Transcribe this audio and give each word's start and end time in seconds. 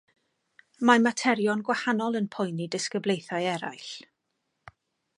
Mae 0.89 1.01
materion 1.07 1.61
gwahanol 1.69 2.19
yn 2.21 2.31
poeni 2.37 2.69
disgyblaethau 2.77 3.49
eraill. 3.55 3.95